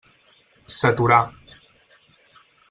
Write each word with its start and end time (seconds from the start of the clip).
S'aturà. 0.75 1.19